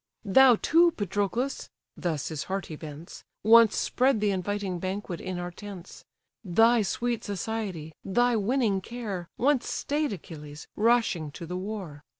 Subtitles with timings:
[0.25, 1.69] "Thou too, Patroclus!
[1.95, 6.05] (thus his heart he vents) Once spread the inviting banquet in our tents:
[6.43, 12.03] Thy sweet society, thy winning care, Once stay'd Achilles, rushing to the war.